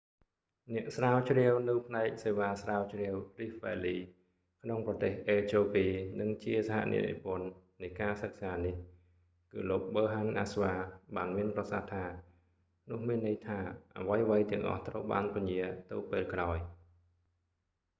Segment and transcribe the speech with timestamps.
[0.73, 3.99] អ្នកស្រាវជ្រាវនៅផ្នែកសេវាស្រាវជ្រាវ rift valley
[4.63, 5.85] ក្នុងប្រទេសអេត្យូពី
[6.21, 7.47] និងជាសហអ្នកនិពន្ធ
[7.81, 8.75] នៃការសិក្សានេះ
[9.51, 12.05] គឺលោក ប៊ើហាន់ អាស្វា berhane asfaw បានមានប្រសាសន៍ថា
[12.89, 13.59] នោះមានន័យថា
[13.97, 16.57] អ្វីៗទាំងអស់ត្រូវបានពន្យាទៅពេលក្រោយ